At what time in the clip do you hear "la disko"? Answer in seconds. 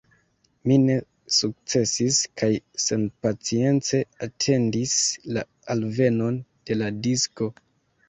6.85-7.55